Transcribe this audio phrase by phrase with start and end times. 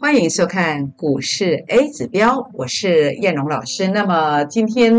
[0.00, 3.86] 欢迎收看股市 A 指标，我是燕龙老师。
[3.86, 4.92] 那么今天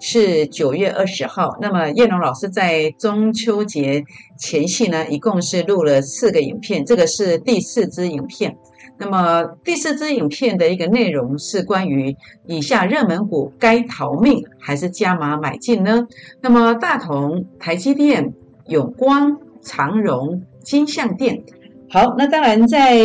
[0.00, 4.04] 是九月二十号，那么燕龙老师在中秋节
[4.38, 8.54] 前夕呢，一共是录了四个影片，这个是第四支影片。
[8.98, 12.14] 那么第四支影片的一个内容是关于
[12.46, 16.06] 以下热门股该逃命还是加码买进呢？
[16.42, 18.34] 那么大同、台积电、
[18.68, 21.42] 永光、长荣、金相电。
[21.94, 22.98] 好，那当然在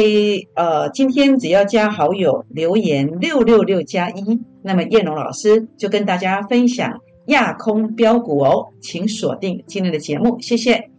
[0.56, 10.90] 呃今天只要加好友留言六六六加一，那么叶龙老师就跟大家分享亚空标股哦，请锁定今天的节目，谢谢。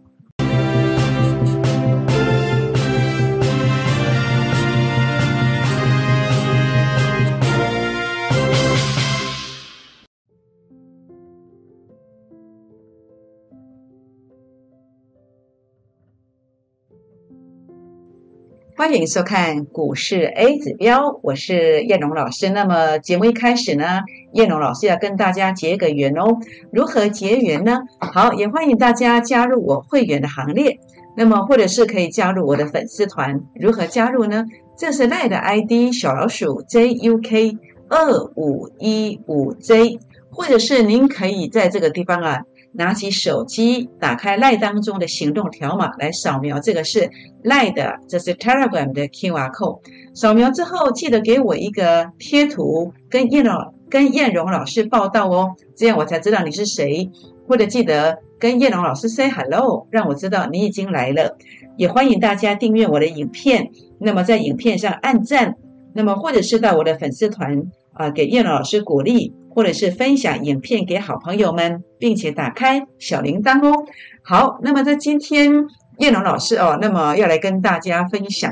[18.81, 22.49] 欢迎收看股市 A 指标，我是叶龙老师。
[22.49, 23.99] 那么节目一开始呢，
[24.33, 26.39] 叶龙老师要跟大家结个缘哦。
[26.73, 27.77] 如何结缘呢？
[27.99, 30.79] 好，也欢迎大家加入我会员的行列。
[31.15, 33.39] 那么或者是可以加入我的粉丝团。
[33.53, 34.45] 如何加入呢？
[34.75, 39.99] 这是赖的 ID 小老鼠 JUK 二五一五 J，
[40.31, 42.39] 或者是您可以在这个地方啊。
[42.73, 47.09] 拿起手机，打开赖当中的行动条码来扫描，这个是
[47.43, 49.79] 赖的，这是 Telegram 的 QR code。
[50.13, 57.09] 扫描之后，记得给我一个贴图，跟燕老跟燕荣老师报道哦，这样我才知道你是谁。
[57.47, 61.37] 或者记得跟燕荣老师 say hello，让我知道你已经来了。
[61.75, 65.55] 也欢迎大家订阅我的影片，那么在影片上按赞，
[65.93, 67.61] 那么或者是到我的粉丝团
[68.01, 69.33] 啊，给燕老师鼓励。
[69.53, 73.85] 或者是分享影片给好朋友们，并且打开小铃铛哦。
[74.23, 75.51] 好，那么在今天
[75.97, 78.49] 叶龙老师哦，那么要来跟大家分享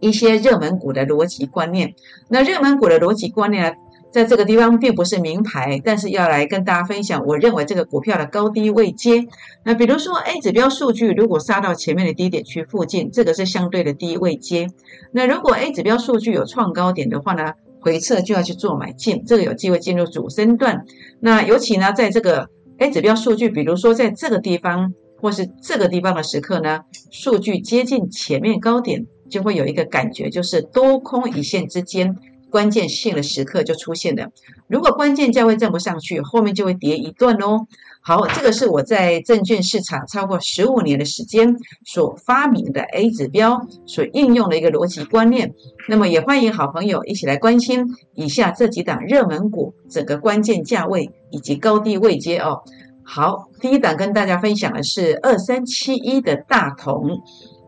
[0.00, 1.94] 一些热门股的逻辑观念。
[2.28, 3.74] 那热门股的逻辑观念，
[4.12, 9.26] 在这个地方并不是名牌，但是要来跟大家分享，我认为这个股票的高低位接。
[9.64, 14.66] 那比如说 A 指标数据如果杀到前面的低点区附近，这个是相对的低位接。
[15.12, 17.54] 那如果 A 指标数据有创高点的话呢？
[17.80, 20.84] 回撤就要去做买进，这个有机会进入主升段。
[21.20, 26.80] 那尤其呢，在这个 A 指标数据，比如说在这个地方或是这个地方的时刻呢，
[27.10, 32.14] 数据接近前面高点，就会有一个感觉，就是多空一线之间。
[32.50, 34.28] 关键性的时刻就出现了，
[34.68, 37.66] 如果关键价位站不上去，后面就会跌一段哦。
[38.00, 41.54] 好，这个是我在证券市场超过十五年的时间
[41.84, 45.52] 所发明的 A 指标所应用的一个逻辑观念。
[45.88, 52.62] 那么也欢迎好朋友一起来关心以下这几档热门股整个关键价位以及高低位阶哦。
[53.04, 57.20] 好，第一档跟大家分享的是二三七一的大同，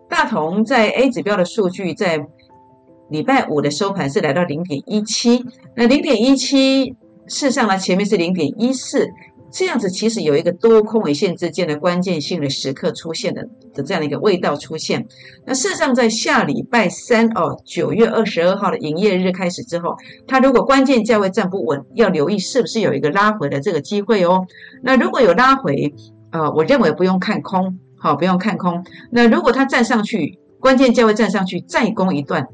[0.08, 2.26] 大同在 A 指标的数据在。
[3.10, 5.44] 礼拜五的收盘是来到零点一七，
[5.74, 6.86] 那零点一七，
[7.26, 9.08] 事实上呢，前面是零点一四，
[9.50, 15.04] 这样子其实有一个多空尾线之间的关键性的时刻出现的的这样的一个味道出现。
[15.44, 19.96] 那事实上在下礼拜三哦，九月二十二号的营业日开始之后，
[20.28, 24.46] 它如果关键价位站不稳，要留意是不是有一个拉回的这个机会哦。
[24.82, 25.92] 那如果有拉回，
[26.30, 28.84] 呃，我认为不用看空，好，不用看空。
[29.10, 32.46] 那如果它站上去，关键价位站上去再攻一段。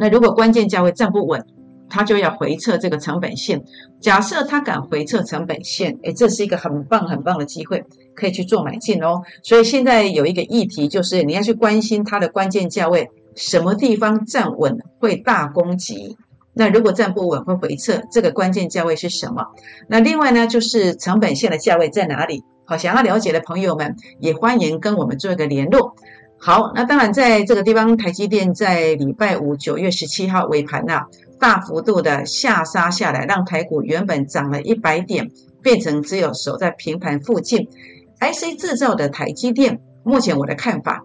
[0.00, 1.44] 那如果关键价位站不稳，
[1.90, 3.62] 它就要回撤这个成本线。
[4.00, 7.84] 假设它敢回撤成本线，诶，这是一个很棒很棒的机会，
[8.14, 9.20] 可以去做买进哦。
[9.42, 16.16] 所以现在有一个议题，就是你要去关心它的关键价位什么地方站稳会大攻击。
[16.54, 19.44] 那如果站不稳会回撤，这个关键价位是什么？
[19.86, 22.42] 那另外呢，就是成本线的价位在哪里？
[22.64, 25.94] 好，想要了解的朋友们也欢迎跟我们做一个联络。
[26.42, 31.02] 好，那当然，在这个地方，台积电在礼拜五九月十七号尾盘呐，
[31.38, 35.30] 大幅度的下杀下来，让台股原本涨了一百点，
[35.62, 37.68] 变成只有守在平盘附近。
[38.20, 41.04] IC 制造的台积电，目前我的看法，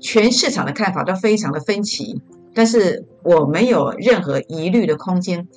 [0.00, 2.22] 全市场的看法都非常的分歧，
[2.54, 5.48] 但是我没有任何疑虑的空间。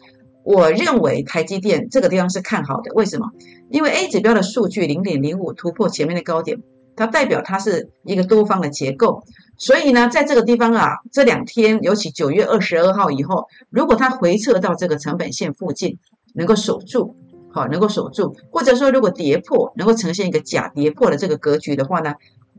[0.43, 3.27] 我认为台积电这个地方是看好的，为什么？
[3.69, 6.57] 因为 A 指标的数据零点零五突破前面的高点。
[6.99, 9.23] 它代表它是一个多方的结构，
[9.57, 15.97] 所以呢，在这个地方啊，这两天，尤其九月二十二号以后，如果它回撤到这个成本线附近，
[16.33, 17.15] 能够守住，
[17.53, 22.15] 好，能够守住，或者说如果跌破，能够呈现一个假跌破的这个格局的话呢，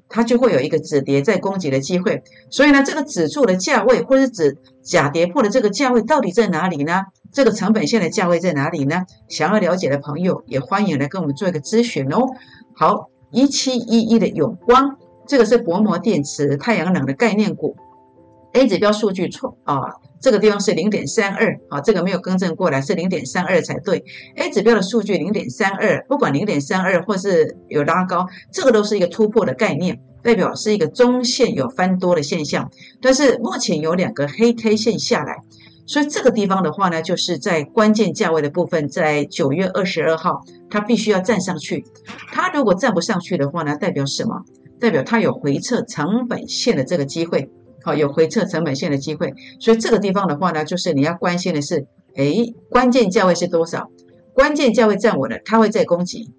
[0.09, 2.23] 它就会有一个止跌再攻击的机会。
[2.49, 7.03] 所以呢，这个止住的价位，或者是指假跌破的这个价位，到底在哪里呢？
[7.31, 9.05] 这个成本线的价位在哪里呢？
[9.29, 12.25] 想要了解的朋友，也欢迎来跟我们做一个咨询哦。
[12.75, 13.11] 好。
[13.31, 14.97] 一七一一的永光，
[15.27, 17.77] 这个是薄膜电池、太阳能的概念股。
[18.53, 24.05] A 指标数据错啊，这个地方是零点三二啊，这个没有更正过来，是零点三二才对。
[24.35, 32.69] A 指标的数据零点三二，不管零点三二或是有拉高，这个都是一个突破的概念，代表是一个中线有翻多的现象。
[33.01, 35.37] 但是目前有两个黑 K 线下来，
[35.91, 41.85] 所以这个地方的话呢，就是在关键价位的部分，在九月二十二号，它必须要站上去。
[42.31, 44.45] 它如果站不上去的话呢，代表什么？
[44.79, 47.51] 代表它有回撤成本线的这个机会。
[47.83, 51.85] 好，有回撤成本线的机会，所以这个地方的话呢，就是你要关心的是，
[52.15, 52.33] 哎，
[52.69, 53.91] 关键价位是多少？
[54.33, 56.31] 关键价位站稳了，它会再攻击。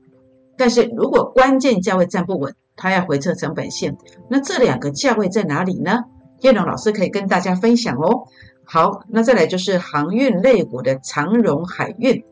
[0.55, 3.97] 但是如果关键价位站不稳，它要回撤成本线，
[4.29, 6.05] 那这两个价位在哪里呢？
[6.39, 8.27] 叶龙老师可以跟大家分享哦。
[8.63, 12.23] 好，那再来就是航运类股的长荣海运，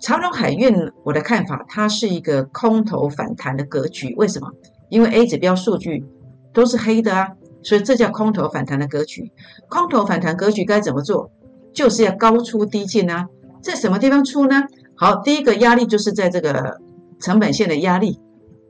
[0.00, 4.14] 长荣海运，我的看法，它是一个空头反弹的格局。
[4.16, 4.52] 为什么？
[4.88, 6.04] 因为 A 指标数据
[6.52, 7.28] 都是黑的啊。
[7.60, 9.32] 所以这叫空头反弹的格局。
[9.68, 11.28] 空头反弹格局该怎么做？
[11.74, 13.26] 就是要高出低进啊。
[13.60, 14.62] 在什么地方出呢？
[14.94, 16.78] 好，第一个压力就是在这个
[17.20, 18.20] 成本线的压力，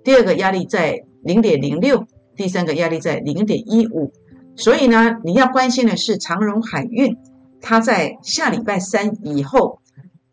[0.02, 4.10] 第二个压力在零点零六，第三个压力在零点一五。
[4.58, 7.16] 所以呢，你要关心的是长荣海运，
[7.62, 9.78] 它在下礼拜三以后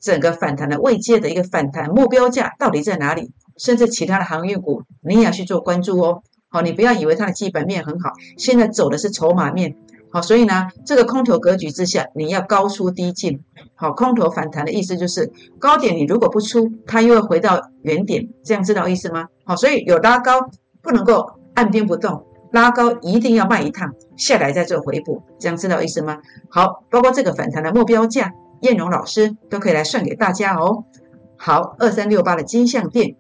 [0.02, 3.32] 整个反弹的未接的一个反弹目标价到底在哪里？
[3.58, 6.24] 甚至其他的航运股，你也要去做关注哦。
[6.50, 9.76] 好，你不要以为它的基本面很好，现在走的是筹码面。
[10.12, 13.40] 好，所以呢，这个空头格局之下，你要高出低进。
[13.76, 19.28] 好，空头反弹的意思就是高点你如果不出，它又会回到原点，这样知道意思吗？
[19.44, 20.50] 好，所以有拉高
[20.82, 26.20] 不能够按兵不动，拉高一定要卖一趟，下来再做回补，这样知道意思吗？
[26.50, 28.32] 好，包括这个反弹的目标价，
[28.62, 30.86] 燕荣老师都可以来算给大家哦。
[31.36, 33.18] 好，二三六八的金项店，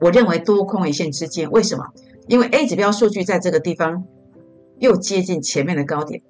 [0.00, 1.86] 我认为多空一线之间，为什么？
[2.26, 4.04] 因为 A 指标数据在这个地方
[4.78, 6.20] 又接近前面的高点，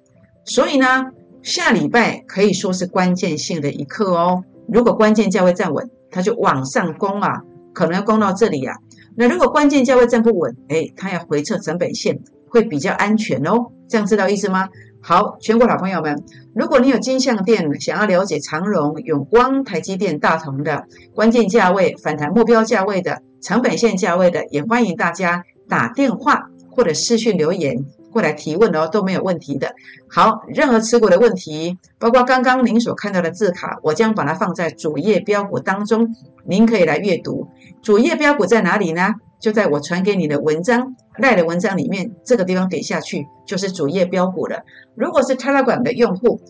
[0.45, 1.11] 所以呢，
[1.43, 4.45] 下礼拜可以说是关键性的一刻哦。
[4.65, 7.43] 如果关键价位站稳，它就往上攻啊，
[7.73, 8.77] 可能要攻到这里呀。
[9.15, 13.67] 那如果关键价位站不稳，哎，它要回撤成本线，会比较安全哦。
[13.87, 14.69] 这样知道意思吗？
[15.01, 16.23] 好，全国老朋友们，
[16.53, 20.83] 如果你有金项店想要了解长荣、永光、台积电、大同的
[21.13, 25.43] 关键价位、反弹目标价位的成本线价位的，也欢迎大家。
[25.69, 29.73] 打电话或者私讯留言过来提问哦，都没有问题的。
[30.09, 36.15] 好，任何持股的问题，包括刚刚您所看到的字卡，我将把它放在主页标股当中，
[36.45, 37.47] 您可以来阅读。
[37.81, 39.13] 主页标股在哪里呢？
[39.39, 44.63] 就在我传给你的文章赖的文章里面，这个地方点下去就是主页标股了。
[44.95, 46.41] 如果是 Telegram 的用户，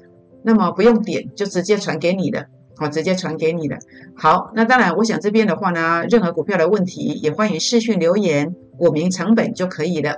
[0.43, 2.47] 那么不用点，就直接传给你的。
[2.77, 3.77] 好，直接传给你的。
[4.15, 10.15] 好，那当然，我想这边的话呢，任何股票的问题也欢迎私讯留言，股名成本就可以了。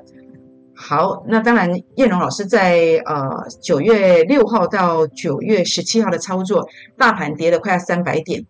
[0.84, 3.30] 好，那当然，叶龙老师在呃
[3.62, 6.68] 九月六号到九月十七号的操作，
[6.98, 8.44] 大盘跌了快要三百点，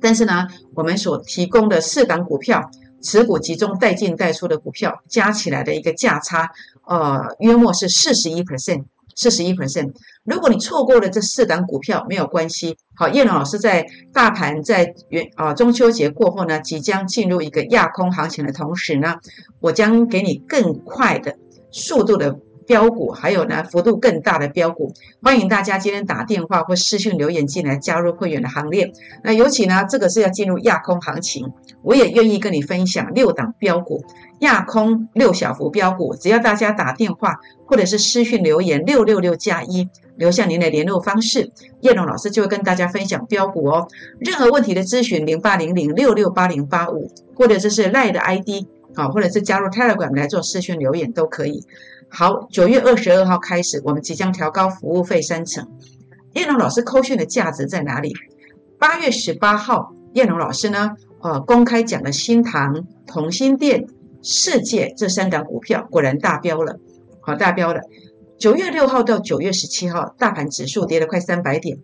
[0.00, 0.46] 但是呢，
[0.76, 2.62] 我们所提供的四档股票，
[3.02, 6.48] 持股集中带进带出的股票，加起来的一个价差，
[6.86, 8.84] 呃，约莫是四十一 percent。
[9.18, 12.76] 四十一 percent，如果你错过了这四档股票，没有关系。
[12.94, 13.82] 好，叶龙老师在
[14.12, 19.14] 大盘在元啊中秋节过后呢，即将进入一个亚空行情的同时呢，
[19.60, 21.34] 我将给你更快的
[21.76, 22.38] 速度的。
[22.66, 24.92] 标股还有呢，幅度更大的标股，
[25.22, 28.92] 欢迎大家今天打电话或私信留言进来加入会员的行列。
[29.22, 31.52] 那尤其呢，这个是要进入亚空行情，
[31.82, 34.04] 我也愿意跟你分享六档标股，
[34.40, 41.52] 亚空六小幅标股，只要大家打电话或者是私信留言六六六加一，留下您的联络方式，
[41.82, 43.86] 叶龙老师就会跟大家分享标股哦。
[44.18, 51.62] 任何问题的咨询零八零零六六八零八五，或者这是赖的 ID 好，或者是加入 Telegram 来做私讯留言都可以。
[52.08, 55.68] 好，九月二十二号开始，我们即将调高服务费三成。
[56.32, 58.14] 叶龙老师扣讯的价值在哪里？
[58.78, 63.86] 八月十八号，叶龙老师呢，呃，公开讲了新唐、同心店、
[64.22, 66.78] 世界这三档股票，果然大标了，
[67.20, 67.80] 好大标了。
[68.38, 71.78] 九月六号到九月十七号，大盘指数跌了快三百点，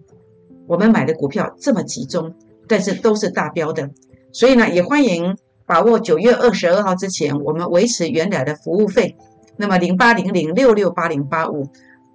[0.66, 2.34] 我们买的股票这么集中，
[2.68, 3.90] 但是都是大标的，
[4.32, 5.36] 所以呢，也欢迎
[5.72, 9.16] 把握九月二十二号之前，我们维持原来的服务费。
[9.56, 11.66] 那么零八零零六六八零八五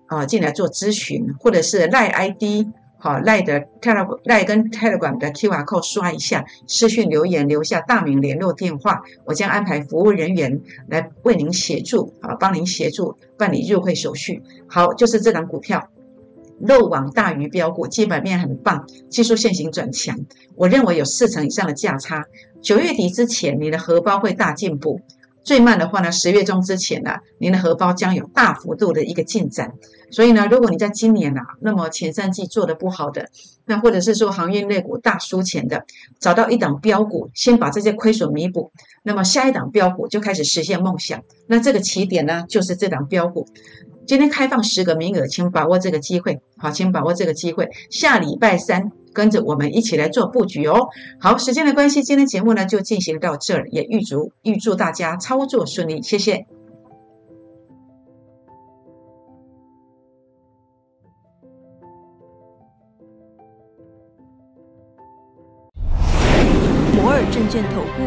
[0.06, 2.68] 啊，进来做咨询，或者是赖 ID
[3.00, 14.44] 好赖的 tele 赖跟 Telegram 的 QR code 刷一下，私讯留言留下大名联络电话，我将安排服务人员来为您协助啊，帮您协助办理入会手续。
[14.68, 15.90] 好，就是这档股票，
[16.60, 20.18] 漏网大鱼标股，基本面很棒，技术线型转强，
[20.56, 22.24] 我认为有四成以上的价差。
[22.62, 25.00] 九月底之前，你的荷包会大进步。
[25.44, 29.72] 最慢的话呢，十月中之前呢，您的荷包将有大幅度的一个进展。
[30.12, 33.30] 所以呢，如果你在今年啊，那么前三季做的不好的，
[33.66, 35.86] 那或者是说行业类股大输钱的，
[36.20, 38.72] 找到一档标股，先把这些亏损弥补，
[39.08, 41.24] 那么下一档标股就开始实现梦想。
[41.48, 43.48] 那这个起点呢，就是这档标股。
[44.06, 46.42] 今天开放十个名额，请把握这个机会。
[46.58, 47.70] 好，请把握这个机会。
[47.90, 50.90] 下礼拜三跟着我们一起来做布局哦。
[51.22, 56.46] 好，时间的关系，今天节目呢就进行到这儿，也预祝预祝大家操作顺利，谢谢。
[66.94, 68.07] 摩尔证券投顾